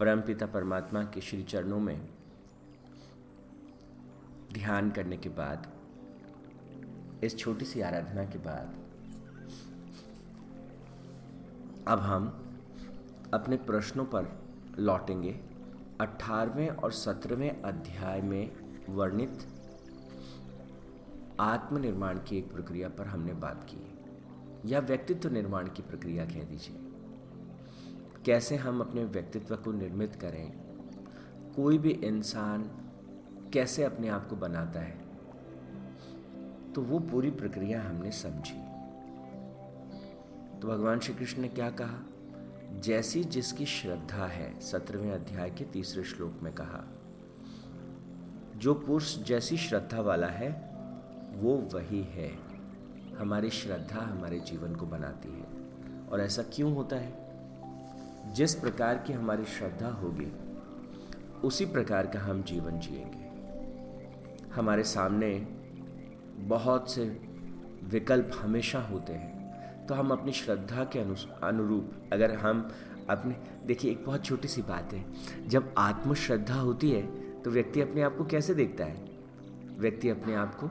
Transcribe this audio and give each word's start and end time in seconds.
परमपिता 0.00 0.46
परमात्मा 0.46 1.02
के 1.02 1.20
श्री 1.20 1.42
चरणों 1.42 1.80
में 1.80 2.08
ध्यान 4.52 4.90
करने 4.90 5.16
के 5.16 5.28
बाद, 5.28 5.72
इस 7.24 7.38
छोटी 7.38 7.64
सी 7.64 7.80
आराधना 7.80 8.24
के 8.24 8.38
बाद, 8.38 8.74
अब 11.88 11.98
हम 11.98 12.26
अपने 13.34 13.56
प्रश्नों 13.56 14.04
पर 14.04 14.42
लौटेंगे। 14.78 15.40
अठारहवें 16.00 16.68
और 16.68 16.92
सत्रहवें 16.92 17.62
अध्याय 17.62 18.20
में 18.20 18.50
वर्णित 18.88 19.38
आत्मनिर्माण 21.40 22.18
की 22.18 22.38
एक 22.38 22.52
प्रक्रिया 22.52 22.88
पर 22.88 23.06
हमने 23.06 23.34
बात 23.34 23.66
की। 23.70 23.98
या 24.72 24.78
व्यक्तित्व 24.78 25.30
निर्माण 25.30 25.68
की 25.68 25.82
प्रक्रिया 25.82 26.24
कह 26.24 26.42
दीजिए। 26.42 26.76
कैसे 28.28 28.56
हम 28.56 28.80
अपने 28.80 29.04
व्यक्तित्व 29.04 29.56
को 29.56 29.72
निर्मित 29.72 30.14
करें? 30.14 30.52
कोई 31.56 31.78
भी 31.78 31.90
इंसान 31.90 32.62
कैसे 33.52 33.84
अपने 33.84 34.08
आप 34.08 34.28
को 34.28 34.36
बनाता 34.36 34.80
है? 34.80 34.98
तो 36.72 36.82
वो 36.82 36.98
पूरी 36.98 37.30
प्रक्रिया 37.30 37.82
हमने 37.82 38.10
समझी। 38.10 38.58
तो 40.60 40.68
भगवान 40.68 41.00
श्री 41.00 41.14
कृष्ण 41.14 41.42
ने 41.42 41.48
क्या 41.48 41.70
कहा? 41.70 42.00
जैसी 42.80 43.24
जिसकी 43.24 43.66
श्रद्धा 43.66 44.26
है, 44.26 44.60
सत्रहवें 44.60 45.12
अध्याय 45.12 45.50
के 45.50 45.64
तीसरे 45.64 46.04
श्लोक 46.04 46.32
में 46.42 46.52
कहा, 46.54 46.88
जो 48.56 48.74
पुरुष 48.74 49.18
जैसी 49.18 49.56
श्रद्धा 49.56 50.00
वाला 50.00 50.26
है, 50.26 50.50
वो 51.32 51.68
वही 51.74 52.02
है। 52.02 52.32
हमारी 53.16 53.50
श्रद्धा 53.50 54.00
हमारे 54.00 54.40
जीवन 54.40 54.74
को 54.74 54.86
बनाती 54.86 55.28
है। 55.28 55.46
और 56.08 56.20
ऐसा 56.20 56.42
क्यों 56.42 56.74
होता 56.74 56.96
है? 56.96 57.27
जिस 58.34 58.54
प्रकार 58.54 58.98
की 58.98 59.12
हमारी 59.12 59.44
श्रद्धा 59.44 59.88
होगी, 59.88 60.32
उसी 61.44 61.66
प्रकार 61.66 62.06
का 62.06 62.20
हम 62.20 62.42
जीवन 62.42 62.78
जिएँगे। 62.78 63.26
हमारे 64.50 64.82
सामने 64.82 65.38
बहुत 66.38 66.90
से 66.90 67.04
विकल्प 67.84 68.30
हमेशा 68.34 68.80
होते 68.80 69.12
हैं 69.12 69.86
तो 69.86 69.94
हम 69.94 70.10
अपनी 70.10 70.32
श्रद्धा 70.32 70.84
के 70.84 70.98
अनुरूप 71.46 71.92
अगर 72.12 72.34
हम 72.34 72.70
अपने, 73.10 73.36
देखिए 73.66 73.90
एक 73.90 74.04
बहुत 74.04 74.24
छोटी 74.24 74.48
सी 74.48 74.62
बात 74.62 74.92
है, 74.92 75.04
जब 75.48 75.74
आत्मश्रद्धा 75.78 76.54
होती 76.54 76.90
है 76.90 77.02
तो 77.42 77.50
व्यक्ति 77.50 77.80
अपने 77.80 78.02
आप 78.02 78.16
को 78.16 78.24
कैसे 78.24 78.54
देखता 78.54 78.84
है? 78.84 79.08
व्यक्ति 79.78 80.08
अपने 80.08 80.34
आप 80.34 80.54
को 80.54 80.66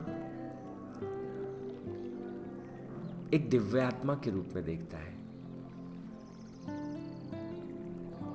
एक 3.36 3.48
दिव्य 3.50 3.80
आत्मा 3.80 4.14
के 4.14 4.30
रूप 4.30 4.48
में 4.54 4.64
देखता 4.64 4.98
है। 4.98 5.17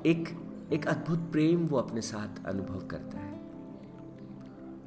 एक 0.05 0.29
एक 0.73 0.87
अद्भुत 0.87 1.31
प्रेम 1.31 1.65
वो 1.65 1.77
अपने 1.77 2.01
साथ 2.01 2.45
अनुभव 2.45 2.87
करता 2.87 3.17
है। 3.17 3.39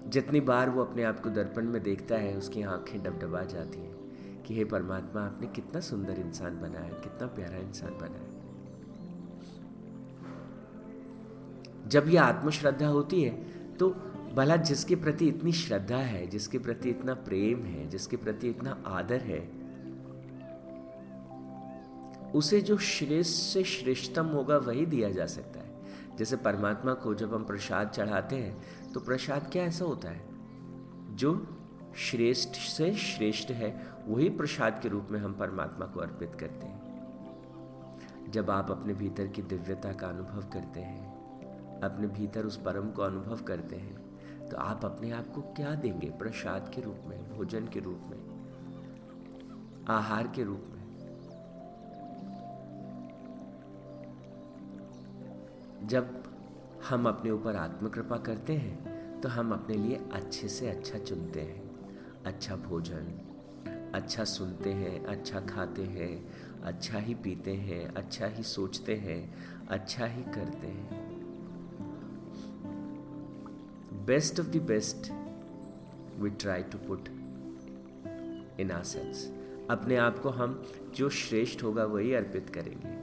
जितनी 0.09 0.41
बार 0.41 0.71
वो 0.71 0.85
अपने 0.85 1.03
आप 1.03 1.21
को 1.21 1.31
दर्पण 1.31 1.65
में 1.65 1.83
देखता 1.83 2.17
है, 2.17 2.37
उसकी 2.37 2.63
आँखें 2.63 3.03
डबडबा 3.03 3.43
जाती 3.45 3.79
हैं 3.79 4.43
कि 4.43 4.55
हे 4.55 4.65
परमात्मा, 4.65 5.23
आपने 5.23 5.47
कितना 5.47 5.81
सुंदर 5.81 6.13
इंसान 6.13 6.61
बनाया, 6.61 6.89
कितना 6.89 7.27
प्यारा 7.27 7.57
इंसान 7.57 7.91
बनाया। 7.91 8.33
जब 11.89 12.09
ये 12.09 12.17
आत्मश्रद्धा 12.17 12.87
होती 12.87 13.23
है 13.23 13.33
तो 13.75 13.91
भला 14.35 14.57
जिसके 14.57 14.97
प्रति 14.97 15.29
इतनी 15.29 15.53
श्रद्धा 15.53 15.97
है, 15.97 16.27
जिसके 16.27 16.59
प्रति 16.59 16.91
इतना 16.91 17.15
प्रेम 17.15 17.65
है, 17.65 17.89
जिसके 17.89 18.17
प्रति 18.17 18.49
इतना 18.49 18.83
आदर 18.87 19.21
है 19.21 19.56
उसे 22.37 22.61
जो 22.61 22.77
श्रेष्ठ 22.79 23.43
से 23.43 23.63
श्रेष्ठतम 23.65 24.27
होगा 24.27 24.57
वही 24.59 24.87
दिया 24.87 25.11
जा 25.11 25.27
सकता 25.27 25.61
है। 25.61 26.17
जैसे 26.17 26.37
परमात्मा 26.37 26.95
को 26.95 27.15
जब 27.15 27.35
हम 27.35 27.45
प्रसाद 27.45 27.89
चढ़ाते 27.89 28.37
हैं 28.37 28.93
तो 28.93 29.01
प्रसाद 29.01 29.49
क्या 29.53 29.65
ऐसा 29.65 29.85
होता 29.85 30.09
है? 30.09 31.17
जो 31.17 31.35
श्रेष्ठ 31.97 32.51
से 32.51 32.93
श्रेष्ठ 32.95 33.51
है, 33.51 33.69
वही 34.07 34.29
प्रसाद 34.31 34.81
के 34.83 34.89
रूप 34.89 35.09
में 35.11 35.19
हम 35.21 35.33
परमात्मा 35.35 35.87
को 35.87 36.01
अर्पित 36.01 36.35
करते 36.35 36.67
हैं। 36.67 38.31
जब 38.31 38.51
आप 38.51 38.71
अपने 38.71 38.95
भीतर 38.95 39.27
की 39.27 39.43
दिव्यता 39.43 39.93
का 39.93 40.09
अनुभव 40.09 40.43
करते 40.53 40.81
हैं, 40.81 41.81
अपने 41.81 42.07
भीतर 42.09 42.47
उस 42.47 42.57
परम 42.57 42.91
को 42.91 43.03
अनुभव 43.03 43.43
करते 43.43 43.77
हैं 43.77 44.49
तो 44.49 44.57
आप 44.57 44.85
अपने 44.85 45.11
आप 45.11 45.33
को 45.35 45.41
क्या 45.57 45.75
देंगे? 45.75 46.11
प्रसाद 46.11 46.71
के 46.75 46.83
रूप 46.83 47.01
में, 47.07 47.37
भोजन 47.37 47.67
के 47.67 47.81
रूप 47.81 48.01
में, 48.07 48.19
आहार 49.89 50.27
के 50.27 50.43
रूप 50.43 50.65
में। 50.69 50.76
जब 55.87 56.23
हम 56.89 57.09
अपने 57.09 57.31
ऊपर 57.31 57.57
आत्मकृपा 57.57 58.17
करते 58.17 58.53
हैं 58.53 59.21
तो 59.21 59.29
हम 59.29 59.53
अपने 59.53 59.77
लिए 59.77 60.01
अच्छे 60.13 60.49
से 60.49 60.69
अच्छा 60.69 60.99
चुनते 60.99 61.41
हैं। 61.41 62.25
अच्छा 62.25 62.57
भोजन 62.57 63.13
अच्छा 63.95 64.25
सुनते 64.25 64.71
हैं 64.73 65.05
अच्छा 65.05 65.41
खाते 65.41 65.83
हैं 65.83 66.29
अच्छा 66.63 66.99
ही 66.99 67.15
पीते 67.15 67.55
हैं 67.55 67.95
अच्छा 67.95 68.27
ही 68.27 68.43
सोचते 68.43 68.97
हैं 68.97 69.35
अच्छा 69.69 70.07
ही 70.07 70.23
करते 70.23 70.67
हैं। 70.67 71.05
Best 74.07 74.41
of 74.41 74.47
the 74.47 74.57
best 74.57 75.13
we 76.21 76.31
try 76.31 76.63
to 76.63 76.79
put 76.79 77.09
in 78.61 78.71
ourselves 78.85 79.31
अपने 79.71 79.97
आप 79.97 80.19
को 80.19 80.29
हम 80.31 80.63
जो 80.95 81.09
श्रेष्ठ 81.09 81.63
होगा, 81.63 81.85
वही 81.85 82.15
अर्पित 82.15 82.51
करेंगे। 82.51 82.96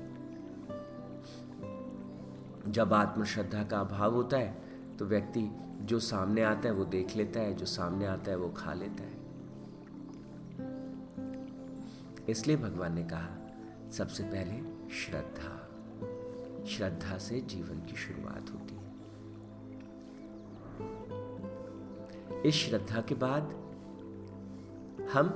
जब 2.74 2.94
आत्मश्रद्धा 2.94 3.64
का 3.64 3.80
अभाव 3.80 4.14
होता 4.14 4.38
है 4.38 4.64
तो 5.00 5.06
व्यक्ति 5.06 5.50
जो 5.82 6.00
सामने 6.00 6.44
आता 6.44 6.68
है 6.68 6.74
वो 6.74 6.86
देख 6.86 7.16
लेता 7.16 7.40
है, 7.40 7.54
जो 7.54 7.66
सामने 7.66 8.06
आता 8.06 8.32
है 8.32 8.38
वो 8.38 8.50
खा 8.50 8.74
लेता 8.74 9.04
है। 9.04 9.24
इसलिए 12.30 12.58
भगवान 12.58 12.96
ने 12.96 13.04
कहा, 13.04 13.30
सबसे 13.92 14.24
पहले 14.24 14.58
श्रद्धा। 14.94 15.60
श्रद्धा 16.66 17.18
से 17.18 17.40
जीवन 17.42 17.80
की 17.80 17.96
शुरुआत 17.96 18.52
होती 18.54 18.76
है। 18.76 18.84
इस 22.42 22.56
श्रद्धा 22.56 23.02
के 23.02 23.16
बाद 23.16 23.44
हम 25.14 25.28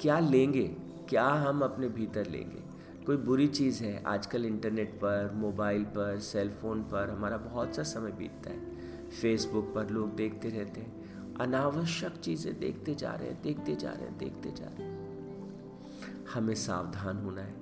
क्या 0.00 0.18
लेंगे, 0.18 0.68
क्या 1.08 1.28
हम 1.28 1.62
अपने 1.62 1.88
भीतर 1.88 2.26
लेंगे? 2.26 2.71
कोई 3.06 3.16
बुरी 3.16 3.46
चीज़ 3.48 3.82
है 3.84 4.02
आजकल 4.04 4.44
इंटरनेट 4.44 4.92
पर, 4.94 5.30
मोबाइल 5.34 5.84
पर 5.84 6.18
सेलफोन 6.18 6.82
पर, 6.82 7.10
हमारा 7.10 7.36
बहुत 7.36 7.76
सा 7.76 7.82
समय 7.82 8.12
बीतता 8.12 8.50
है। 8.50 9.10
फेसबुक 9.10 9.72
पर 9.74 9.90
लोग 9.90 10.14
देखते 10.16 10.48
रहते 10.48 10.80
हैं, 10.80 11.34
अनावश्यक 11.36 12.16
चीज़ें 12.16 12.58
देखते 12.58 12.94
जा 12.94 13.14
रहे 13.14 13.28
हैं, 13.28 13.42
देखते 13.42 13.74
जा 13.76 13.92
रहे 13.92 14.06
हैं, 14.06 14.18
देखते 14.18 14.50
जा 14.50 14.66
रहे 14.68 14.86
हैं। 14.86 16.26
हमें 16.34 16.54
सावधान 16.54 17.18
होना 17.18 17.42
है, 17.42 17.54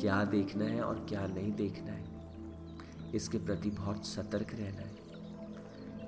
क्या 0.00 0.24
देखना 0.24 0.64
है 0.64 0.82
और 0.82 1.06
क्या 1.08 1.26
नहीं 1.26 1.52
देखना 1.52 1.92
है। 1.92 2.10
इसके 3.14 3.38
प्रति 3.38 3.70
बहुत 3.70 4.06
सतर्क 4.06 4.54
रहना 4.54 4.80
है, 4.80 4.94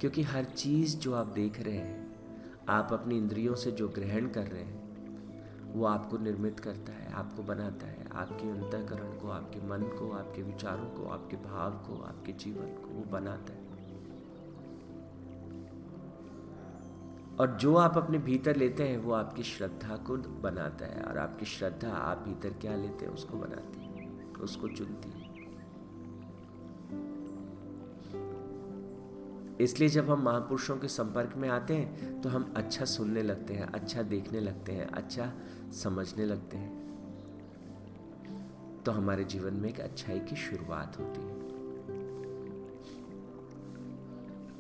क्योंकि 0.01 0.23
हर 0.23 0.45
चीज़ 0.45 0.97
जो 0.97 1.15
आप 1.15 1.27
देख 1.27 1.61
रहे 1.61 1.77
हैं, 1.77 2.15
आप 2.69 2.93
अपनी 2.93 3.19
इंद्रियों 3.19 3.55
से 3.55 3.71
जो 3.71 3.89
ग्रहण 3.89 4.29
कर 4.29 4.47
रहे 4.47 4.63
हैं 4.63 4.84
वो 5.75 5.85
आपको 5.85 6.19
निर्मित 6.19 6.61
करता 6.61 6.93
है, 6.93 7.13
आपको 7.13 7.43
बनाता 7.43 7.87
है, 7.87 8.09
आपके 8.13 8.51
अंतकरण 8.51 9.19
को, 9.19 9.31
आपके 9.31 9.67
मन 9.67 9.83
को, 9.83 10.13
आपके 10.13 10.43
विचारों 10.43 10.87
को, 10.87 11.09
आपके 11.09 11.37
भाव 11.37 11.71
को, 11.71 12.03
आपके 12.03 12.33
जीवन 12.33 12.67
को 12.67 12.95
वो 12.95 13.05
बनाता 13.11 13.53
है। 13.53 13.65
और 17.41 17.57
जो 17.57 17.77
आप 17.77 17.97
अपने 17.97 18.19
भीतर 18.19 18.57
लेते 18.57 18.89
हैं, 18.89 18.99
वो 18.99 19.13
आपकी 19.13 19.43
श्रद्धा 19.43 19.97
को 19.97 20.17
बनाता 20.17 20.87
है 20.87 21.03
और 21.03 21.19
आपकी 21.19 21.47
श्रद्धा 21.47 21.93
आप 21.93 22.19
भीतर 22.19 22.51
क्या 22.51 22.77
लेते 22.77 23.07
हैं, 23.07 23.13
उसको 23.13 23.39
बनाती 23.39 23.81
है, 23.81 24.25
उसको 24.41 24.69
चुनती 24.69 25.09
है। 25.09 25.24
इसलिए 29.61 29.89
जब 29.89 30.11
हम 30.11 30.23
महापुरुषों 30.23 30.77
के 30.77 30.89
संपर्क 30.89 31.35
में 31.37 31.49
आते 31.49 31.75
हैं 31.75 32.21
तो 32.21 32.29
हम 32.29 32.53
अच्छा 32.57 32.85
सुनने 32.85 33.23
लगते 33.23 33.55
हैं 33.55 33.67
अच्छा 33.67 34.03
देखने 34.03 34.41
लगते 34.41 34.73
हैं 34.73 34.87
अच्छा 34.87 35.33
समझने 35.73 36.25
लगते 36.25 36.57
हैं। 36.57 36.83
तो 38.87 38.93
हमारे 38.93 39.25
जीवन 39.25 39.55
में 39.55 39.69
एक 39.69 39.81
अच्छाई 39.81 40.19
की 40.21 40.37
शुरुआत 40.37 40.99
होती 40.99 41.21
है। 41.21 41.33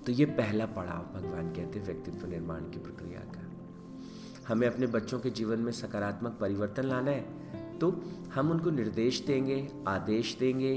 तो 0.02 0.12
ये 0.12 0.24
पहला 0.24 0.66
पड़ाव 0.66 1.02
भगवान 1.14 1.52
कहते 1.52 1.78
हैं 1.78 1.86
व्यक्तित्व 1.86 2.26
निर्माण 2.26 2.60
की 2.60 2.78
प्रक्रिया 2.78 3.20
का। 3.20 3.50
हमें 4.48 4.66
अपने 4.68 4.86
बच्चों 4.86 5.20
के 5.20 5.30
जीवन 5.30 5.58
में 5.58 5.72
सकारात्मक 5.72 6.32
परिवर्तन 6.32 6.82
लाना 6.82 7.10
है 7.10 7.78
तो 7.78 7.90
हम 8.34 8.50
उनको 8.50 8.70
निर्देश 8.70 9.20
देंगे, 9.20 9.68
आदेश 9.88 10.36
देंगे, 10.40 10.74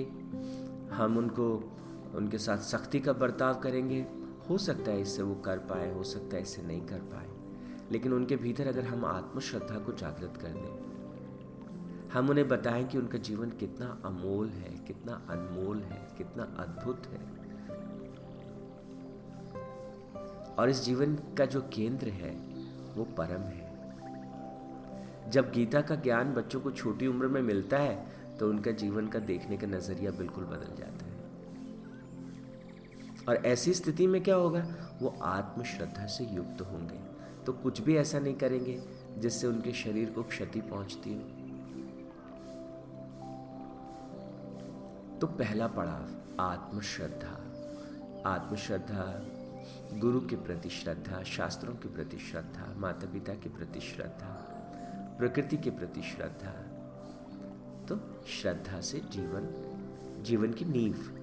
हम 0.93 1.17
उनको 1.17 1.76
उनके 2.15 2.37
साथ 2.37 2.57
सख्ती 2.57 2.99
का 2.99 3.13
बर्ताव 3.13 3.59
करेंगे। 3.59 4.05
हो 4.49 4.57
सकता 4.57 4.91
है 4.91 5.01
इससे 5.01 5.21
वो 5.21 5.35
कर 5.35 5.57
पाए, 5.57 5.93
हो 5.93 6.03
सकता 6.03 6.35
है 6.35 6.41
इससे 6.41 6.61
नहीं 6.61 6.81
कर 6.81 6.99
पाए। 6.99 7.27
लेकिन 7.91 8.13
उनके 8.13 8.35
भीतर 8.35 8.67
अगर 8.67 8.85
हम 8.85 9.05
आत्मश्रद्धा 9.05 9.79
को 9.79 9.93
जागृत 9.93 10.37
कर 10.37 10.47
दें 10.47 10.87
हम 12.09 12.29
उन्हें 12.29 12.47
बताएँ 12.47 12.83
कि 12.83 12.97
उनका 12.97 13.17
जीवन 13.17 13.49
कितना 13.49 14.01
अमोल 14.05 14.47
है, 14.47 14.77
कितना 14.87 15.13
अनमोल 15.29 15.81
है, 15.81 16.07
कितना 16.17 16.43
अद्भुत 16.43 17.03
है। 17.05 17.37
और 20.55 20.69
इस 20.69 20.83
जीवन 20.83 21.15
का 21.15 21.45
जो 21.45 21.61
केंद्र 21.61 22.07
है, 22.07 22.31
वो 22.95 23.03
परम 23.03 23.41
है। 23.41 23.67
जब 25.31 25.51
गीता 25.51 25.81
का 25.81 25.95
ज्ञान 25.95 26.33
बच्चों 26.33 26.61
को 26.61 26.71
छोटी 26.71 27.07
उम्र 27.07 27.27
में 27.27 27.41
मिलता 27.41 27.77
है 27.77 28.07
तो 28.39 28.49
उनका 28.49 28.71
जीवन 28.71 29.07
का 29.07 29.19
देखने 29.19 29.57
का 29.57 29.67
नज़रिया 29.67 30.11
बिल्कुल 30.11 30.43
बदल 30.43 30.75
जाता 30.75 31.05
है। 31.05 31.06
और 33.27 33.35
ऐसी 33.35 33.73
स्थिति 33.73 34.07
में 34.07 34.23
क्या 34.23 34.35
होगा? 34.35 34.67
वो 35.01 35.15
आत्मश्रद्धा 35.21 36.05
से 36.05 36.25
युक्त 36.25 36.61
होंगे। 36.61 37.17
तो 37.45 37.53
कुछ 37.53 37.81
भी 37.81 37.97
ऐसा 37.97 38.19
नहीं 38.19 38.33
करेंगे 38.33 38.83
जिससे 39.17 39.47
उनके 39.47 39.73
शरीर 39.73 40.09
को 40.09 40.23
क्षति 40.23 40.61
पहुँचती 40.61 41.13
हो। 41.13 41.19
तो 45.19 45.27
पहला 45.27 45.67
पड़ाव, 45.67 46.07
आत्मश्रद्धा। 46.39 47.43
आत्मश्रद्धा, 48.29 49.21
गुरु 49.99 50.19
के 50.19 50.35
प्रति 50.35 50.69
श्रद्धा, 50.69 51.23
शास्त्रों 51.23 51.73
के 51.73 51.89
प्रति 51.89 52.17
श्रद्धा 52.17 52.73
माता 52.77 53.07
पिता 53.07 53.33
के 53.33 53.49
प्रति 53.49 53.79
श्रद्धा, 53.79 54.53
प्रकृति 55.19 55.57
के 55.57 55.69
प्रति 55.69 56.01
श्रद्धा। 56.01 56.53
तो 57.85 58.23
श्रद्धा 58.27 58.81
से 58.81 58.99
जीवन 58.99 59.73
जीवन 60.23 60.53
की 60.53 60.65
नींव। 60.65 61.17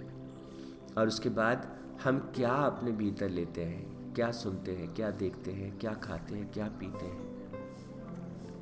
और 0.99 1.09
उसके 1.09 1.29
बाद 1.29 1.74
हम 2.05 2.33
क्या 2.35 2.53
अपने 2.53 2.93
भीतर 2.93 3.29
लेते 3.29 3.65
हैं? 3.65 4.12
क्या 4.15 4.33
सुनते 4.33 4.73
हैं? 4.73 4.95
क्या 4.95 5.11
देखते 5.11 5.51
हैं? 5.51 5.79
क्या 5.79 5.95
खाते 5.95 6.35
हैं? 6.35 6.53
क्या 6.53 6.67
पीते 6.67 7.06
हैं? 7.06 7.35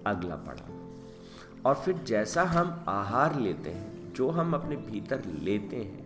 अगला 0.06 0.36
पड़ा 0.36 0.68
और 1.66 1.74
फिर 1.74 1.98
जैसा 1.98 2.42
हम 2.42 2.84
आहार 2.88 3.40
लेते 3.40 3.70
हैं, 3.70 4.14
जो 4.14 4.30
हम 4.30 4.54
अपने 4.54 4.76
भीतर 4.76 5.24
लेते 5.24 5.76
हैं, 5.76 6.02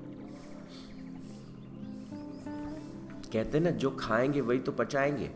कहते 3.32 3.58
हैं 3.58 3.64
ना, 3.64 3.70
जो 3.70 3.90
खाएँगे 3.90 4.40
वही 4.40 4.58
तो 4.58 4.72
पचाएँगे। 4.72 5.28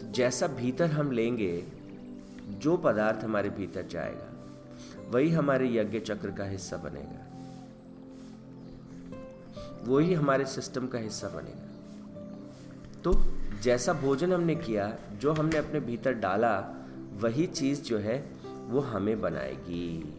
तो 0.00 0.12
जैसा 0.12 0.46
भीतर 0.46 0.90
हम 0.90 1.10
लेंगे, 1.10 1.66
जो 2.48 2.76
पदार्थ 2.76 3.24
हमारे 3.24 3.50
भीतर 3.50 3.86
जाएगा, 3.86 4.32
वही 5.10 5.30
हमारे 5.30 5.76
यज्ञ 5.76 6.00
चक्र 6.00 6.30
का 6.30 6.44
हिस्सा 6.44 6.76
बनेगा। 6.76 7.27
वही 9.84 10.14
हमारे 10.14 10.46
सिस्टम 10.46 10.86
का 10.86 10.98
हिस्सा 10.98 11.28
बनेगा। 11.28 11.68
तो 13.04 13.24
जैसा 13.62 13.92
भोजन 13.92 14.32
हमने 14.32 14.54
किया, 14.54 14.98
जो 15.18 15.32
हमने 15.32 15.56
अपने 15.56 15.80
भीतर 15.80 16.12
डाला, 16.12 16.74
वही 17.16 17.46
चीज़ 17.46 17.82
जो 17.82 17.98
है, 17.98 18.32
वो 18.68 18.80
हमें 18.80 19.20
बनाएगी। 19.20 20.14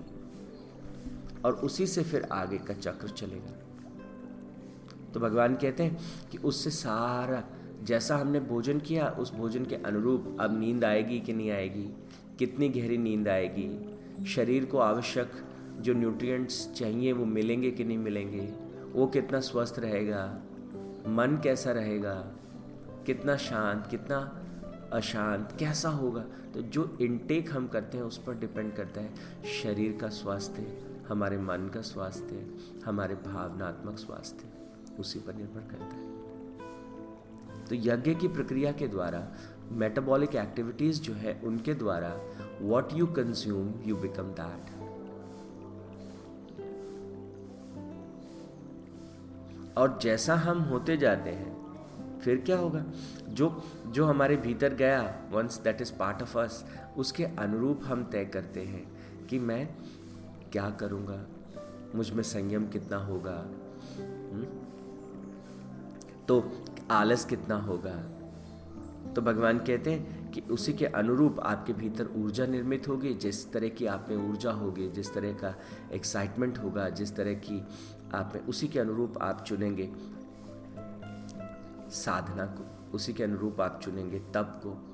और 1.45 1.53
उसी 1.53 1.87
से 1.87 2.03
फिर 2.03 2.23
आगे 2.23 2.57
का 2.57 2.73
चक्र 2.73 3.07
चलेगा। 3.07 3.51
तो 5.13 5.19
भगवान 5.19 5.55
कहते 5.55 5.83
हैं 5.83 5.97
कि 6.31 6.37
उससे 6.37 6.69
सारा, 6.69 7.43
जैसा 7.83 8.17
हमने 8.17 8.39
भोजन 8.39 8.79
किया, 8.79 9.07
उस 9.07 9.33
भोजन 9.33 9.65
के 9.65 9.75
अनुरूप 9.75 10.37
अब 10.39 10.59
नींद 10.59 10.83
आएगी 10.83 11.19
कि 11.19 11.33
नहीं 11.33 11.51
आएगी? 11.51 11.89
कितनी 12.39 12.69
गहरी 12.69 12.97
नींद 12.97 13.27
आएगी? 13.27 13.95
शरीर 14.25 14.65
को 14.65 14.77
आवश्यक 14.77 15.31
जो 15.79 15.93
न्यूट्रिएंट्स 15.93 16.73
चाहिए, 16.73 17.11
वो 17.11 17.25
मिलेंगे 17.25 17.71
कि 17.71 17.83
नहीं 17.83 17.97
मिलेंगे? 17.97 18.68
वो 18.93 19.07
कितना 19.07 19.39
स्वस्थ 19.39 19.75
रहेगा, 19.79 20.39
मन 21.07 21.39
कैसा 21.43 21.71
रहेगा, 21.71 22.13
कितना 23.05 23.37
शांत, 23.37 23.87
कितना 23.87 24.35
अशांत, 24.93 25.55
कैसा 25.59 25.89
होगा? 25.89 26.21
तो 26.53 26.61
जो 26.61 26.97
इनटेक 27.01 27.51
हम 27.51 27.67
करते 27.67 27.97
हैं, 27.97 28.05
उस 28.05 28.17
पर 28.23 28.33
डिपेंड 28.33 28.75
करता 28.75 29.01
है 29.01 29.13
शरीर 29.63 29.97
का 30.01 30.09
स्वास्थ्य, 30.09 30.81
हमारे 31.07 31.37
मन 31.37 31.71
का 31.73 31.81
स्वास्थ्य, 31.81 32.55
हमारे 32.85 33.15
भावनात्मक 33.15 33.97
स्वास्थ्य, 33.97 34.45
उसी 34.99 35.19
पर 35.19 35.35
निर्भर 35.35 35.61
करता 35.61 35.95
है। 35.95 36.09
तो 37.65 37.75
यज्ञ 37.75 38.15
की 38.15 38.27
प्रक्रिया 38.27 38.71
के 38.71 38.87
द्वारा 38.87 39.27
मेटाबॉलिक 39.71 40.35
एक्टिविटीज़ 40.35 41.01
जो 41.01 41.13
है, 41.13 41.41
उनके 41.43 41.73
द्वारा 41.73 42.19
what 42.61 42.93
you 42.93 43.07
consume 43.07 43.73
you 43.85 43.95
become 43.95 44.23
that 44.23 44.78
और 49.79 49.99
जैसा 50.01 50.35
हम 50.35 50.59
होते 50.61 50.97
जाते 50.97 51.29
हैं, 51.29 52.19
फिर 52.19 52.37
क्या 52.37 52.57
होगा 52.57 52.83
जो 53.29 53.63
जो 53.87 54.05
हमारे 54.05 54.37
भीतर 54.37 54.73
गया 54.73 55.01
once 55.31 55.59
that 55.59 55.81
is 55.81 55.93
part 55.93 56.21
of 56.21 56.37
us 56.37 56.63
उसके 56.97 57.25
अनुरूप 57.25 57.81
हम 57.83 58.03
तय 58.03 58.25
करते 58.25 58.63
हैं 58.63 58.85
कि 59.27 59.39
मैं 59.39 59.67
क्या 60.51 60.69
करूँगा 60.69 61.25
मुझमें 61.95 62.23
संयम 62.23 62.67
कितना 62.67 62.97
होगा 62.97 63.35
हुँ? 63.35 64.31
हम्म? 64.31 64.45
तो 66.27 66.65
आलस 66.91 67.25
कितना 67.25 67.55
होगा 67.55 67.95
तो 69.13 69.21
भगवान 69.21 69.59
कहते 69.59 69.91
हैं 69.91 70.18
कि 70.29 70.41
उसी 70.41 70.73
के 70.73 70.85
अनुरूप 70.85 71.39
आपके 71.39 71.73
भीतर 71.73 72.07
ऊर्जा 72.15 72.45
निर्मित 72.45 72.87
होगी, 72.87 73.13
जिस 73.13 73.51
तरह 73.51 73.67
की 73.67 73.85
आप 73.85 74.05
में 74.09 74.29
ऊर्जा 74.29 74.51
होगी, 74.51 74.89
जिस 74.89 75.13
तरह 75.13 75.33
का 75.33 75.55
एक्साइटमेंट 75.91 76.57
होगा, 76.57 76.89
जिस 76.89 77.15
तरह 77.15 77.33
की 77.33 77.67
आप 78.13 78.31
में 78.35 78.45
उसी 78.45 78.67
के 78.67 78.79
अनुरूप 78.79 79.17
आप 79.21 79.43
चुनेंगे 79.47 79.91
साधना 81.89 82.45
को, 82.45 82.91
उसी 82.93 83.13
के 83.13 83.23
अनुरूप 83.23 83.61
आप 83.61 83.81
चुनेंगे 83.83 84.19
तप 84.19 84.61
को। 84.65 84.85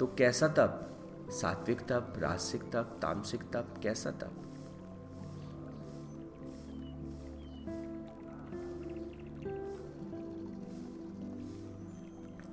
तो 0.00 0.06
कैसा 0.06 0.48
तप? 0.48 0.82
सात्विक 1.30 1.80
तप, 1.80 2.14
रासिक 2.18 2.62
तप, 2.62 2.98
तामसिक 3.02 3.42
तप, 3.42 3.74
कैसा 3.82 4.10
तप? 4.10 4.32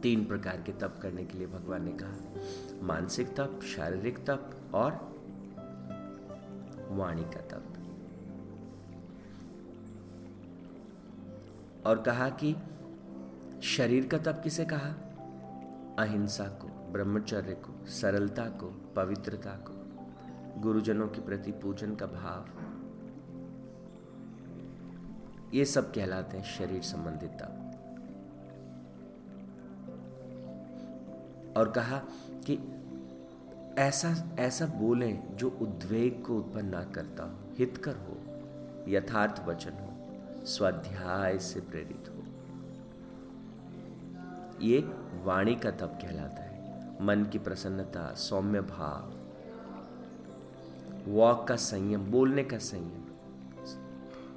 तीन 0.04 0.26
प्रकार 0.26 0.62
के 0.62 0.72
तप 0.72 1.00
करने 1.02 1.26
के 1.26 1.38
लिए 1.38 1.48
भगवान 1.48 1.84
ने 1.86 1.92
कहा। 1.92 2.16
मानसिक 2.82 3.28
तप, 3.36 3.60
शारीरिक 3.76 4.26
तप 4.26 4.72
और 4.74 5.14
वाणी 6.90 7.24
का 7.24 7.42
तप। 7.42 7.64
और 11.86 12.02
कहा 12.02 12.30
कि 12.30 12.56
शरीर 13.64 14.08
का 14.08 14.18
तप 14.18 14.42
किसे 14.44 14.66
कहा? 14.66 14.90
अहिंसा 16.00 16.48
को, 16.48 16.68
ब्रह्मचर्य 16.68 17.54
को, 17.54 17.88
सरलता 17.88 18.46
को, 18.46 18.94
पवित्रता 18.96 19.52
को, 19.52 19.84
गुरुजनों 20.62 21.08
के 21.08 21.22
प्रति 21.22 21.52
पूजन 21.52 21.96
का 21.96 22.06
भाव। 22.06 22.50
ये 25.54 25.66
सब 25.66 25.94
कहलाते 25.94 26.38
हैं 26.38 26.46
शरीर 26.46 26.82
संबंधित 26.82 27.30
तप। 27.30 27.63
और 31.58 31.72
कहा 31.72 32.02
कि 32.50 32.60
ऐसा 33.82 34.36
ऐसा 34.40 34.66
बोले 34.66 35.14
जो 35.14 35.50
उद्वेग 35.50 36.24
को 36.24 36.38
उत्पन्न 36.38 36.66
ना 36.66 36.84
करता 36.84 37.24
हो, 37.24 37.38
हितकर 37.58 37.96
हो, 37.96 38.18
यथार्थ 38.92 39.48
वचन 39.48 39.72
हो, 39.72 39.94
स्वाध्याय 40.46 41.40
से 41.40 41.60
प्रेरित 41.60 42.10
हो। 42.10 42.24
ये 44.62 44.80
वाणी 45.24 45.56
का 45.56 45.72
तप 45.72 46.00
कहलाता 46.02 46.44
है। 46.44 46.54
मन 47.06 47.26
की 47.26 47.40
प्रसन्नता, 47.40 48.14
सौम्य 48.14 48.62
भाव, 48.62 49.14
वॉक 51.12 51.48
का 51.48 51.56
संयम, 51.56 52.12
बोलने 52.12 52.44
का 52.44 52.58
संयम, 52.58 53.04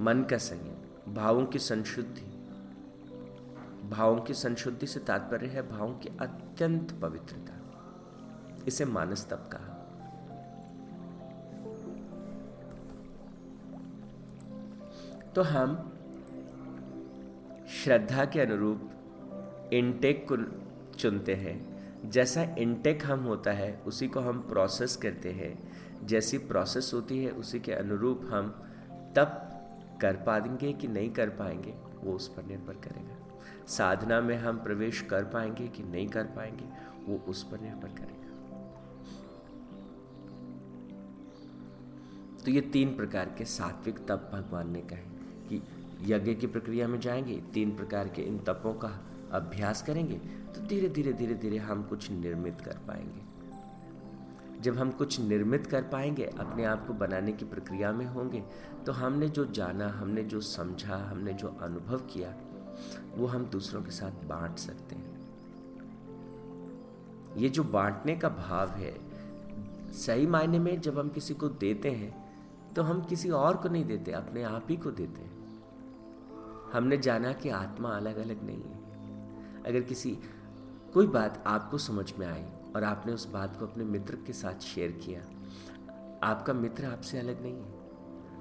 मन 0.04 0.22
का 0.22 0.38
संयम, 0.38 1.14
भावों 1.14 1.46
की 1.46 1.58
संशुद्धि। 1.58 2.32
भावों 3.88 4.20
की 4.20 4.34
संशुद्धि 4.34 4.86
से 4.86 5.00
तात्पर्य 5.00 5.46
है 5.46 5.68
भावों 5.68 5.94
की 5.94 6.08
अत्यंत 6.56 6.92
पवित्रता। 7.02 7.54
इसे 8.66 8.84
मानस 8.84 9.26
तप 9.30 9.50
कहा। 9.52 9.74
तो 15.34 15.42
हम 15.42 15.92
श्रद्धा 17.68 18.24
के 18.24 18.40
अनुरूप 18.40 18.90
इनटेक 19.72 20.26
को 20.32 20.36
चुनते 20.94 21.34
हैं। 21.34 21.66
जैसा 22.10 22.42
इनटेक 22.42 23.04
हम 23.04 23.20
होता 23.20 23.50
है, 23.50 23.82
उसी 23.86 24.08
को 24.08 24.20
हम 24.20 24.40
प्रोसेस 24.40 24.96
करते 24.96 25.32
हैं। 25.32 25.72
जैसी 26.06 26.38
प्रोसेस 26.38 26.90
होती 26.94 27.24
है, 27.24 27.30
उसी 27.30 27.60
के 27.60 27.72
अनुरूप 27.72 28.20
हम 28.24 28.64
तब 29.16 29.26
कर 30.00 30.16
पाएँगे 30.16 30.72
कि 30.72 30.88
नहीं 30.88 31.10
कर 31.10 31.28
पाएँगे, 31.28 31.74
वो 32.04 32.12
उस 32.12 32.28
पर 32.28 32.42
निर्भर 32.42 32.74
करेगा। 32.74 33.25
साधना 33.68 34.20
में 34.20 34.36
हम 34.38 34.56
प्रवेश 34.56 35.00
कर 35.00 35.24
पाएँगे 35.24 35.68
कि 35.68 35.82
नहीं 35.82 36.08
कर 36.08 36.24
पाएँगे, 36.24 36.64
वो 37.06 37.18
उस 37.28 37.42
पर 37.42 37.60
निर्भर 37.60 37.88
करेगा। 37.88 38.14
तो 42.44 42.50
ये 42.50 42.60
तीन 42.60 42.96
प्रकार 42.96 43.34
के 43.38 43.44
सात्विक 43.44 43.98
तप 43.98 44.30
भगवान 44.32 44.70
ने 44.70 44.80
कहे 44.80 45.16
कि 45.48 45.62
यज्ञ 46.02 46.34
की 46.34 46.46
प्रक्रिया 46.46 46.88
में 46.88 47.00
जाएँगे, 47.00 47.42
तीन 47.54 47.76
प्रकार 47.76 48.08
के 48.08 48.22
इन 48.22 48.38
तपों 48.38 48.74
का 48.74 48.90
अभ्यास 49.32 49.82
करेंगे 49.82 50.18
तो 50.54 50.60
धीरे 50.60 50.88
धीरे 50.88 51.12
धीरे 51.12 51.34
धीरे 51.34 51.56
हम 51.58 51.82
कुछ 51.82 52.10
निर्मित 52.10 52.60
कर 52.60 52.78
पाएँगे। 52.88 53.24
जब 54.62 54.78
हम 54.78 54.90
कुछ 54.90 55.20
निर्मित 55.20 55.66
कर 55.66 55.82
पाएँगे, 55.82 56.24
अपने 56.24 56.64
आप 56.64 56.86
को 56.86 56.92
बनाने 56.94 57.32
की 57.32 57.44
प्रक्रिया 57.44 57.92
में 57.92 58.06
होंगे 58.06 58.42
तो 58.86 58.92
हमने 58.92 59.28
जो 59.28 59.44
जाना, 59.44 59.88
हमने 59.88 60.22
जो 60.22 60.40
समझा, 60.40 60.96
हमने 60.96 61.32
जो 61.32 61.48
अनुभव 61.62 61.98
किया 62.12 62.34
वो 63.16 63.26
हम 63.26 63.44
दूसरों 63.46 63.82
के 63.82 63.90
साथ 63.90 64.24
बांट 64.28 64.58
सकते 64.58 64.96
हैं। 64.96 65.14
ये 67.36 67.48
जो 67.48 67.64
बांटने 67.64 68.16
का 68.16 68.28
भाव 68.28 68.70
है, 68.70 68.94
सही 69.94 70.26
मायने 70.26 70.58
में 70.58 70.80
जब 70.80 70.98
हम 70.98 71.08
किसी 71.08 71.34
को 71.34 71.48
देते 71.48 71.90
हैं 71.90 72.14
तो 72.74 72.82
हम 72.82 73.02
किसी 73.04 73.30
और 73.30 73.56
को 73.56 73.68
नहीं 73.68 73.84
देते, 73.84 74.12
अपने 74.12 74.42
आप 74.42 74.66
ही 74.70 74.76
को 74.76 74.90
देते 74.90 75.20
हैं। 75.20 75.34
हमने 76.72 76.96
जाना 76.98 77.32
कि 77.32 77.48
आत्मा 77.48 77.90
अलग 77.90 78.16
अलग 78.16 78.42
नहीं 78.42 78.62
है। 78.62 79.62
अगर 79.62 79.80
किसी, 79.80 80.10
कोई 80.94 81.06
बात 81.06 81.42
आपको 81.46 81.78
समझ 81.78 82.12
में 82.18 82.26
आई 82.26 82.44
और 82.76 82.84
आपने 82.84 83.12
उस 83.12 83.26
बात 83.30 83.56
को 83.58 83.66
अपने 83.66 83.84
मित्र 83.84 84.16
के 84.26 84.32
साथ 84.32 84.60
शेयर 84.64 84.90
किया, 85.04 85.20
आपका 86.22 86.52
मित्र 86.52 86.84
आपसे 86.84 87.18
अलग 87.18 87.42
नहीं 87.42 87.54
है। 87.54 87.75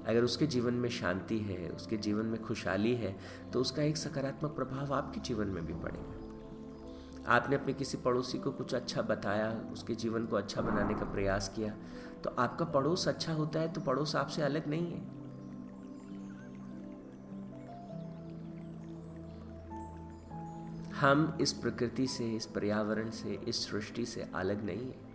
अगर 0.06 0.24
उसके 0.24 0.46
जीवन 0.46 0.74
में 0.74 0.88
शांति 0.90 1.38
है, 1.38 1.68
उसके 1.68 1.96
जीवन 1.96 2.26
में 2.26 2.42
खुशहाली 2.42 2.94
है 2.94 3.16
तो 3.52 3.60
उसका 3.60 3.82
एक 3.82 3.96
सकारात्मक 3.96 4.50
प्रभाव 4.50 4.94
आपके 4.94 5.20
जीवन 5.20 5.46
में 5.46 5.64
भी 5.66 5.74
पड़ेगा। 5.74 7.34
आपने 7.34 7.56
अपने 7.56 7.72
किसी 7.72 7.96
पड़ोसी 7.98 8.38
को 8.38 8.50
कुछ 8.52 8.74
अच्छा 8.74 9.02
बताया, 9.02 9.50
उसके 9.72 9.94
जीवन 9.94 10.26
को 10.26 10.36
अच्छा 10.36 10.62
बनाने 10.62 10.94
का 10.94 11.04
प्रयास 11.12 11.52
किया 11.56 11.74
तो 12.24 12.30
आपका 12.38 12.64
पड़ोस 12.64 13.08
अच्छा 13.08 13.32
होता 13.32 13.60
है 13.60 13.72
तो 13.72 13.80
पड़ोस 13.80 14.14
आपसे 14.16 14.42
अलग 14.42 14.66
नहीं 14.68 14.92
है। 14.92 15.14
हम 20.94 21.36
इस 21.40 21.52
प्रकृति 21.52 22.06
से, 22.06 22.24
इस 22.26 22.46
पर्यावरण 22.46 23.10
से, 23.10 23.38
इस 23.48 23.64
सृष्टि 23.66 24.04
से 24.06 24.28
अलग 24.34 24.64
नहीं 24.64 24.86
है। 24.86 25.05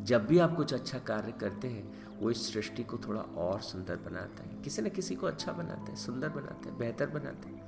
जब 0.00 0.26
भी 0.26 0.38
आप 0.38 0.54
कुछ 0.56 0.74
अच्छा 0.74 0.98
कार्य 0.98 1.32
करते 1.32 1.68
हैं, 1.68 2.18
वो 2.18 2.30
इस 2.30 2.52
सृष्टि 2.52 2.84
को 2.84 2.98
थोड़ा 2.98 3.20
और 3.20 3.60
सुंदर 3.60 3.96
बनाता 3.96 4.42
है। 4.42 4.62
किसी 4.62 4.82
न 4.82 4.88
किसी 4.88 5.14
को 5.14 5.26
अच्छा 5.26 5.52
बनाता 5.52 5.82
है, 5.82 5.96
सुंदर 5.96 6.28
बनाता 6.28 6.68
है, 6.70 6.78
बेहतर 6.78 7.06
बनाता 7.06 7.48
है। 7.48 7.58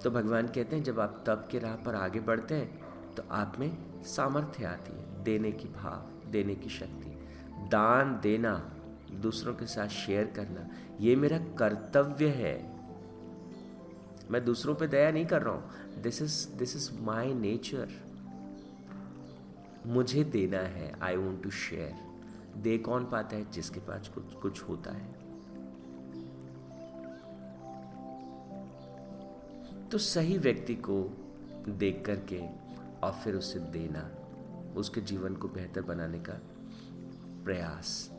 तो 0.00 0.10
भगवान 0.10 0.46
कहते 0.46 0.76
हैं, 0.76 0.82
जब 0.82 1.00
आप 1.00 1.24
तप 1.26 1.48
के 1.50 1.58
राह 1.58 1.76
पर 1.76 1.94
आगे 1.94 2.20
बढ़ते 2.20 2.54
हैं 2.54 3.14
तो 3.14 3.22
आप 3.30 3.56
में 3.58 4.02
सामर्थ्य 4.04 4.64
आती 4.64 4.92
है, 4.92 5.24
देने 5.24 5.52
की 5.52 5.68
भाव, 5.68 6.30
देने 6.30 6.54
की 6.54 6.68
शक्ति। 6.68 7.10
दान 7.68 8.18
देना, 8.22 8.54
दूसरों 9.12 9.54
के 9.54 9.66
साथ 9.66 9.88
शेयर 9.88 10.32
करना, 10.36 10.68
ये 11.00 11.16
मेरा 11.16 11.38
कर्तव्य 11.38 12.28
है। 12.28 12.54
मैं 14.30 14.44
दूसरों 14.44 14.74
पे 14.74 14.86
दया 14.86 15.10
नहीं 15.10 15.26
कर 15.26 15.42
रहा 15.42 15.54
हूँ। 15.54 16.02
This 16.02 16.22
is 16.22 16.48
this 16.58 16.76
is 16.76 16.90
my 17.00 17.34
nature 17.34 17.88
मुझे 19.86 20.24
देना 20.24 20.58
है 20.58 20.92
आई 21.02 21.16
वॉन्ट 21.16 21.42
टू 21.42 21.50
शेयर 21.50 21.94
दे 22.56 22.78
कौन 22.78 23.04
पाता 23.04 23.36
है? 23.36 23.50
जिसके 23.50 23.80
पास 23.80 24.08
कुछ 24.08 24.34
कुछ 24.34 24.62
होता 24.62 24.90
है। 24.92 25.26
तो 29.88 29.98
सही 29.98 30.38
व्यक्ति 30.38 30.74
को 30.74 31.24
देख 31.68 32.02
करके 32.06 32.46
और 33.02 33.12
फिर 33.12 33.34
उसे 33.34 33.58
देना, 33.58 34.10
उसके 34.76 35.00
जीवन 35.00 35.34
को 35.34 35.48
बेहतर 35.48 35.82
बनाने 35.82 36.18
का 36.18 36.32
प्रयास। 37.44 38.10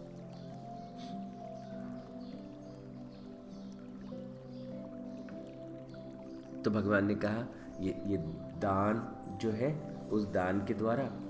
तो 6.65 6.71
भगवान 6.71 7.05
ने 7.05 7.15
कहा, 7.15 7.45
ये 7.79 8.01
ये 8.05 8.17
दान 8.57 9.15
जो 9.41 9.51
है, 9.51 9.95
उस 10.11 10.25
दान 10.25 10.65
के 10.65 10.73
द्वारा 10.73 11.26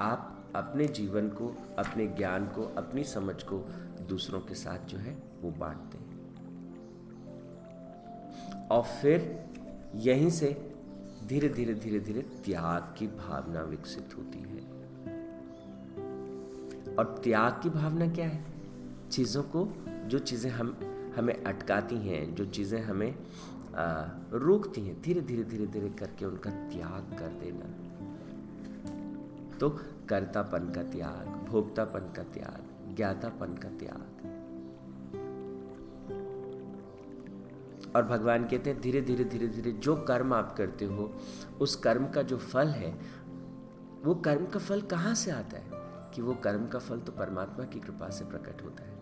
आप 0.00 0.52
अपने 0.56 0.86
जीवन 0.86 1.28
को, 1.28 1.56
अपने 1.78 2.06
ज्ञान 2.06 2.46
को, 2.46 2.62
अपनी 2.62 3.04
समझ 3.04 3.42
को 3.42 3.58
दूसरों 4.08 4.40
के 4.40 4.54
साथ 4.54 4.78
जो 4.78 4.98
है 4.98 5.22
वो 5.42 5.50
बांटते 5.50 5.98
हैं। 5.98 6.12
और 8.68 8.82
फिर 8.82 9.44
यहीं 9.94 10.30
से 10.30 10.74
धीरे 11.26 11.48
धीरे 11.48 11.74
धीरे 11.74 12.00
धीरे 12.00 12.22
त्याग 12.22 12.94
की 12.98 13.06
भावना 13.06 13.62
विकसित 13.62 14.08
होती 14.18 14.38
है। 14.38 14.72
और 16.94 17.20
त्याग 17.24 17.52
की 17.52 17.70
भावना 17.70 18.08
क्या 18.08 18.26
है? 18.28 18.44
चीज़ों 19.10 19.42
को, 19.42 19.68
जो 20.06 20.18
चीज़ें 20.18 20.50
हम, 20.50 20.76
हमें 21.16 21.44
अटकाती 21.44 21.96
हैं, 21.96 22.34
जो 22.34 22.44
चीज़ें 22.44 22.82
हमें 22.82 23.14
रोकती 24.32 24.80
हैं, 24.80 25.02
धीरे 25.02 25.20
धीरे 25.20 25.44
धीरे 25.44 25.66
धीरे 25.66 25.88
करके 25.88 26.24
उनका 26.24 26.50
त्याग 26.50 27.18
कर 27.18 27.28
देना। 27.28 27.91
तो 29.62 29.70
कर्तापन 30.08 30.72
का 30.72 30.82
त्याग, 30.82 31.28
भोक्तापन 31.28 32.00
का 32.00 32.22
त्याग, 32.22 32.94
ज्ञातापन 32.96 33.54
का 33.54 33.68
त्याग। 33.68 34.06
और 37.96 38.02
भगवान 38.02 38.44
कहते 38.44 38.70
हैं, 38.70 38.80
धीरे 38.80 39.00
धीरे 39.00 39.24
धीरे 39.24 39.48
धीरे 39.48 39.72
जो 39.72 39.96
कर्म 39.96 40.34
आप 40.34 40.56
करते 40.56 40.84
हो, 40.84 41.16
उस 41.60 41.76
कर्म 41.76 42.08
का 42.08 42.22
जो 42.22 42.36
फल 42.36 42.68
है, 42.68 43.00
वो 44.04 44.14
कर्म 44.14 44.46
का 44.46 44.58
फल 44.58 44.80
कहाँ 44.80 45.14
से 45.14 45.30
आता 45.30 45.58
है? 45.58 45.70
कि 46.10 46.22
वो 46.22 46.34
कर्म 46.34 46.66
का 46.66 46.78
फल 46.78 47.00
तो 47.00 47.12
परमात्मा 47.12 47.64
की 47.64 47.80
कृपा 47.80 48.10
से 48.10 48.24
प्रकट 48.24 48.62
होता 48.62 48.84
है। 48.84 48.98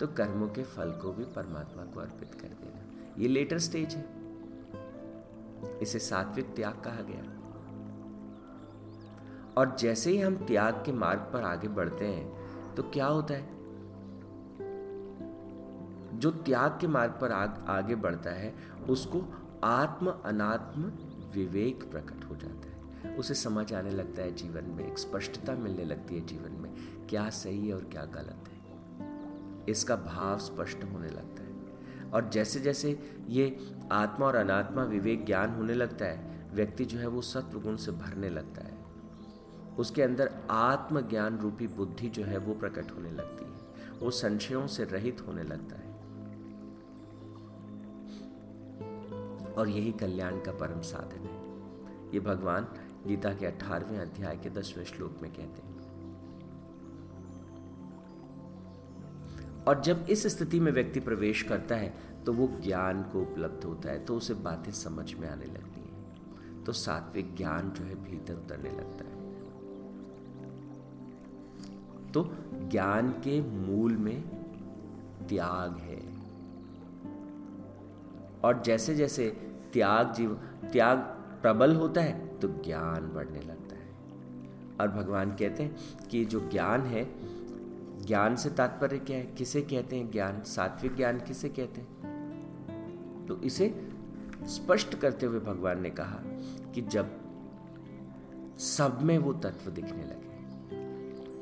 तो 0.00 0.06
कर्मों 0.06 0.48
के 0.48 0.62
फल 0.62 0.92
को 0.92 1.12
भी 1.12 1.24
परमात्मा 1.24 1.82
को 1.82 2.00
अर्पित 2.00 2.34
कर 2.34 2.48
देना। 2.48 3.12
ये 3.22 3.28
लेटर 3.28 3.58
स्टेज 3.58 3.94
है। 3.94 4.04
इसे 5.78 5.98
सात्विक 5.98 6.46
त्याग 6.56 6.74
कहा 6.84 7.02
गया। 7.02 7.43
और 9.56 9.76
जैसे 9.78 10.10
ही 10.10 10.18
हम 10.18 10.36
त्याग 10.36 10.74
के 10.74 10.92
मार्ग 10.92 11.20
पर 11.20 11.42
आगे 11.42 11.68
बढ़ते 11.68 12.06
हैं 12.06 12.44
तो 12.74 12.82
क्या 12.82 13.06
होता 13.06 13.34
है? 13.34 13.54
जो 16.18 16.30
त्याग 16.30 16.78
के 16.80 16.86
मार्ग 16.86 17.18
पर 17.20 17.32
आग, 17.32 17.64
आगे 17.68 17.94
बढ़ता 17.94 18.30
है 18.30 18.54
उसको 18.88 19.44
आत्म 19.64 20.14
अनात्म 20.24 20.82
विवेक 21.34 21.90
प्रकट 21.90 22.24
हो 22.24 22.36
जाता 22.36 22.68
है। 22.68 22.74
उसे 23.16 23.34
समझ 23.34 23.74
आने 23.74 23.90
लगता 23.90 24.22
है 24.22 24.34
जीवन 24.34 24.64
में 24.64 24.92
एक 24.92 24.98
स्पष्टता 24.98 25.52
मिलने 25.52 25.84
लगती 25.84 26.14
है 26.14 26.26
जीवन 26.26 26.52
में 26.52 26.74
क्या 27.08 27.30
सही 27.30 27.68
है 27.68 27.74
और 27.74 27.84
क्या 27.84 28.04
गलत 28.04 28.44
है। 28.48 28.64
इसका 29.68 29.96
भाव 29.96 30.38
स्पष्ट 30.38 30.84
होने 30.84 31.08
लगता 31.08 31.42
है। 31.42 31.54
और 32.10 32.28
जैसे 32.28 32.60
जैसे 32.60 33.16
ये 33.28 33.72
आत्मा 33.92 34.26
और 34.26 34.36
अनात्मा 34.36 34.84
विवेक 34.84 35.26
ज्ञान 35.26 35.50
होने 35.50 35.74
लगता 35.74 36.04
है 36.04 36.48
व्यक्ति 36.54 36.84
जो 36.84 36.98
है 36.98 37.06
वो 37.06 37.20
सत्व 37.20 37.60
गुण 37.60 37.76
से 37.76 37.92
भरने 37.92 38.30
लगता 38.30 38.62
है। 38.62 38.83
उसके 39.78 40.02
अंदर 40.02 40.40
आत्मज्ञान 40.50 41.38
रूपी 41.38 41.66
बुद्धि 41.66 42.08
जो 42.08 42.24
है 42.24 42.38
वो 42.38 42.54
प्रकट 42.54 42.90
होने 42.90 43.10
लगती 43.10 43.44
है। 43.44 43.54
वो 43.98 44.10
संशयों 44.10 44.66
से 44.66 44.84
रहित 44.84 45.24
होने 45.26 45.42
लगता 45.42 45.76
है। 45.76 45.94
और 49.54 49.68
यही 49.68 49.92
कल्याण 49.92 50.40
का 50.40 50.52
परम 50.52 50.80
साधन 50.80 51.18
है। 51.18 51.44
ये 52.14 52.20
भगवान 52.20 52.68
गीता 53.06 53.34
के 53.34 53.46
अठारहवें 53.46 53.98
अध्याय 53.98 54.36
के 54.36 54.50
दसवें 54.50 54.84
श्लोक 54.84 55.16
में 55.22 55.30
कहते 55.30 55.62
हैं। 55.62 55.74
और 59.64 59.80
जब 59.80 60.06
इस 60.10 60.26
स्थिति 60.26 60.60
में 60.60 60.72
व्यक्ति 60.72 61.00
प्रवेश 61.00 61.42
करता 61.42 61.76
है 61.76 61.94
तो 62.26 62.32
वो 62.32 62.60
ज्ञान 62.60 63.02
को 63.02 63.22
उपलब्ध 63.22 63.64
होता 63.64 63.90
है 63.90 64.04
तो 64.04 64.16
उसे 64.16 64.34
बातें 64.34 64.72
समझ 64.72 65.14
में 65.14 65.28
आने 65.28 65.44
लगती 65.44 65.80
हैं। 65.80 66.64
तो 66.64 66.72
सात्विक 66.72 67.36
ज्ञान 67.36 67.70
जो 67.70 67.84
है 67.84 67.94
भीतर 67.94 68.34
उतरने 68.34 68.70
लगता 68.70 69.04
है। 69.04 69.13
तो 72.14 72.34
ज्ञान 72.52 73.10
के 73.10 73.40
मूल 73.40 73.96
में 73.96 74.22
त्याग 75.28 75.76
है। 75.76 76.14
और 78.44 78.62
जैसे 78.62 78.94
जैसे 78.94 79.30
त्याग 79.72 80.12
जीव, 80.12 80.34
त्याग 80.72 80.98
प्रबल 81.42 81.76
होता 81.76 82.00
है 82.00 82.38
तो 82.38 82.48
ज्ञान 82.48 83.12
बढ़ने 83.14 83.40
लगता 83.40 83.76
है। 83.76 83.92
और 84.80 84.88
भगवान 84.88 85.30
कहते 85.30 85.62
हैं 85.62 85.76
कि 86.10 86.24
जो 86.24 86.48
ज्ञान 86.50 86.80
है, 86.80 87.34
ज्ञान 88.06 88.36
से 88.36 88.50
तात्पर्य 88.50 88.98
क्या 88.98 89.16
है? 89.16 89.26
किसे 89.26 89.62
कहते 89.62 89.96
हैं 89.96 90.10
ज्ञान? 90.10 90.42
सात्विक 90.42 90.96
ज्ञान 90.96 91.18
किसे 91.18 91.48
कहते 91.48 91.80
हैं? 91.80 91.94
तो 93.26 93.40
इसे 93.40 93.88
स्पष्ट 94.44 94.94
करते 94.94 95.26
हुए 95.26 95.40
भगवान 95.40 95.80
ने 95.80 95.90
कहा 95.90 96.18
कि 96.74 96.82
जब 96.82 97.10
सब 98.58 98.98
में 99.02 99.18
वो 99.18 99.32
तत्व 99.32 99.70
दिखने 99.70 100.02
लगे 100.02 100.33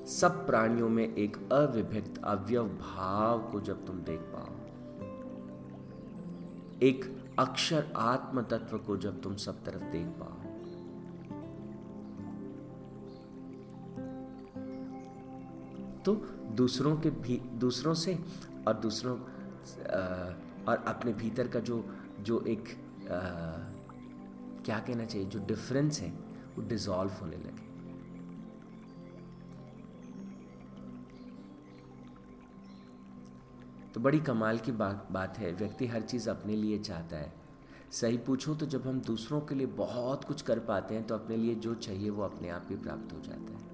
सब 0.06 0.46
प्राणियों 0.46 0.88
में 0.88 1.14
एक 1.14 1.52
अविभक्त 1.52 2.24
अवयव 2.24 2.64
भाव 2.64 3.50
को 3.52 3.60
जब 3.60 3.86
तुम 3.86 3.96
देख 3.96 4.20
पाओ 4.20 4.52
एक 6.82 7.24
अक्षर 7.38 7.92
आत्म 7.96 8.42
तत्व 8.42 8.78
को 8.78 8.96
जब 8.96 9.22
तुम 9.22 9.36
सब 9.36 9.64
तरफ़ 9.64 9.84
देख 9.84 10.06
पाओ 10.06 10.52
तो 16.04 16.14
दूसरों 16.54 16.96
के 16.96 17.10
भी 17.10 17.36
दूसरों 17.36 17.94
से 17.94 18.18
और 18.68 18.74
दूसरों 18.74 19.18
और 20.64 20.84
अपने 20.86 21.12
भीतर 21.12 21.48
का 21.48 21.60
जो 21.60 21.96
जो 22.20 22.40
एक 22.40 22.64
आ, 23.04 23.18
क्या 24.64 24.78
कहना 24.78 25.04
चाहिए 25.04 25.26
जो 25.26 25.46
डिफरेंस 25.46 26.00
है 26.00 26.10
वो 26.56 26.68
डिज़ोल्व 26.68 27.10
होने 27.10 27.36
लगे। 27.36 27.71
तो 33.94 34.00
बड़ी 34.00 34.20
कमाल 34.20 34.58
की 34.58 34.72
बात 34.72 35.08
बात 35.12 35.38
है, 35.38 35.52
व्यक्ति 35.52 35.86
हर 35.86 36.00
चीज़ 36.00 36.30
अपने 36.30 36.56
लिए 36.56 36.78
चाहता 36.78 37.16
है। 37.16 37.32
सही 37.90 38.18
पूछो 38.18 38.54
तो 38.54 38.66
जब 38.66 38.86
हम 38.86 39.00
दूसरों 39.00 39.40
के 39.40 39.54
लिए 39.54 39.66
बहुत 39.66 40.24
कुछ 40.24 40.42
कर 40.42 40.58
पाते 40.58 40.94
हैं 40.94 41.06
तो 41.06 41.14
अपने 41.14 41.36
लिए 41.36 41.54
जो 41.54 41.74
चाहिए 41.74 42.10
वो 42.10 42.22
अपने 42.22 42.48
आप 42.48 42.66
ही 42.70 42.76
प्राप्त 42.76 43.12
हो 43.12 43.20
जाता 43.20 43.52
है। 43.52 43.72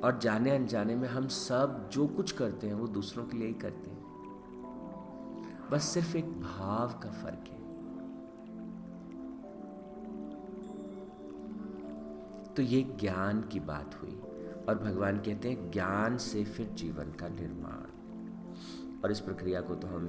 और 0.00 0.18
जाने 0.18 0.50
अनजाने 0.50 0.96
में 0.96 1.08
हम 1.08 1.28
सब 1.28 1.90
जो 1.92 2.06
कुछ 2.06 2.32
करते 2.32 2.66
हैं, 2.66 2.74
वो 2.74 2.86
दूसरों 2.86 3.26
के 3.26 3.36
लिए 3.36 3.48
ही 3.48 3.54
करते 3.54 3.90
हैं। 3.90 3.98
बस 5.70 5.82
सिर्फ़ 5.82 6.16
एक 6.16 6.40
भाव 6.40 6.88
का 6.88 7.10
फ़र्क 7.10 7.44
है। 7.48 7.58
तो 12.54 12.62
ये 12.62 12.82
ज्ञान 12.82 13.40
की 13.42 13.60
बात 13.60 14.02
हुई। 14.02 14.20
और 14.68 14.78
भगवान 14.78 15.18
कहते 15.18 15.50
हैं, 15.50 15.70
ज्ञान 15.70 16.16
से 16.16 16.44
फिर 16.44 16.68
जीवन 16.68 17.04
का 17.04 17.28
निर्माण। 17.28 17.98
और 19.00 19.10
इस 19.10 19.20
प्रक्रिया 19.20 19.60
को 19.60 19.74
तो 19.74 19.88
हम 19.88 20.06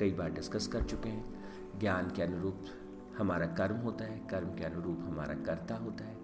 कई 0.00 0.12
बार 0.12 0.30
डिस्कस 0.30 0.66
कर 0.66 0.82
चुके 0.82 1.08
हैं। 1.08 1.44
ज्ञान 1.80 2.10
के 2.10 2.22
अनुरूप 2.22 2.60
हमारा 3.18 3.46
कर्म 3.46 3.76
होता 3.76 4.04
है, 4.04 4.18
कर्म 4.30 4.48
के 4.48 4.64
अनुरूप 4.64 4.98
हमारा 5.00 5.34
कर्ता 5.34 5.76
होता 5.76 6.04
है। 6.04 6.20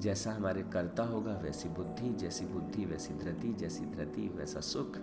जैसा 0.00 0.32
हमारे 0.32 0.62
कर्ता 0.62 1.02
होगा, 1.02 1.36
वैसी 1.36 1.68
बुद्धि, 1.68 2.14
जैसी 2.14 2.46
बुद्धि, 2.46 2.84
वैसी 2.84 3.14
धृति 3.14 3.52
जैसी 3.52 3.84
धृति 3.84 4.28
वैसा 4.28 4.60
सुख। 4.60 4.98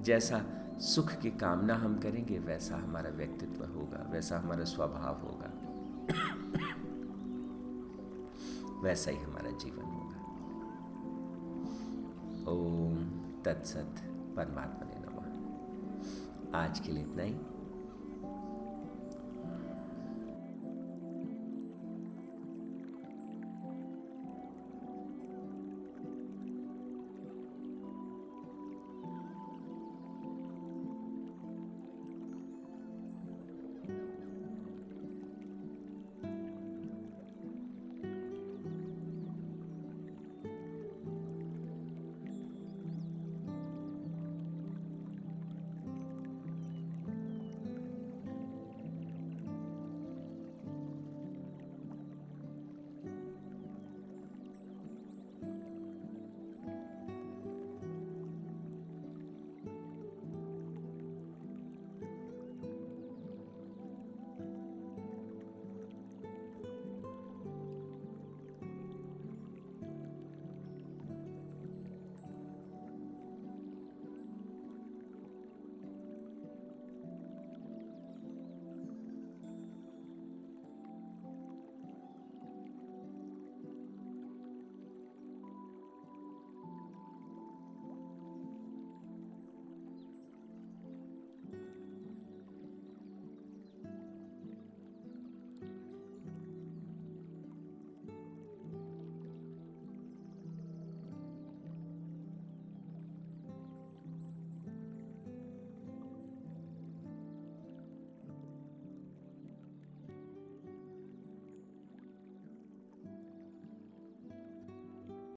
जैसा 0.00 0.44
सुख 0.80 1.12
की 1.12 1.30
कामना 1.30 1.74
हम 1.74 2.00
करेंगे, 2.00 2.38
वैसा 2.38 2.76
हमारा 2.76 3.10
व्यक्तित्व 3.10 3.64
होगा, 3.64 4.08
वैसा 4.10 4.38
हमारा 4.38 4.64
स्वभाव 4.64 5.14
होगा। 5.14 5.52
वैसा 8.82 9.10
ही 9.10 9.16
हमारा 9.16 9.50
जीवन 9.50 9.84
होगा। 9.84 10.17
ओम 12.48 12.96
तत्सत 13.44 13.94
परमात्मा 14.36 14.90
ने 14.90 14.96
नमः। 14.98 16.58
आज 16.58 16.80
के 16.80 16.92
लिए 16.92 17.02
इतना 17.02 17.22
ही। 17.22 17.36